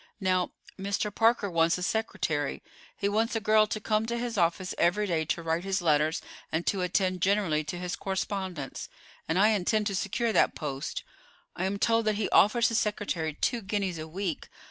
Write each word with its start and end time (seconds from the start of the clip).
Now, 0.19 0.49
Mr. 0.79 1.13
Parker 1.13 1.47
wants 1.47 1.77
a 1.77 1.83
secretary. 1.83 2.63
He 2.97 3.07
wants 3.07 3.35
a 3.35 3.39
girl 3.39 3.67
to 3.67 3.79
come 3.79 4.07
to 4.07 4.17
his 4.17 4.35
office 4.35 4.73
every 4.79 5.05
day 5.05 5.25
to 5.25 5.43
write 5.43 5.63
his 5.63 5.79
letters 5.79 6.23
and 6.51 6.65
to 6.65 6.81
attend 6.81 7.21
generally 7.21 7.63
to 7.65 7.77
his 7.77 7.95
correspondence, 7.95 8.89
and 9.29 9.37
I 9.37 9.49
intend 9.49 9.85
to 9.85 9.95
secure 9.95 10.33
that 10.33 10.55
post. 10.55 11.03
I 11.55 11.65
am 11.65 11.77
told 11.77 12.05
that 12.05 12.15
he 12.15 12.29
offers 12.31 12.69
his 12.69 12.79
secretary 12.79 13.35
two 13.35 13.61
guineas 13.61 13.99
a 13.99 14.07
week. 14.07 14.49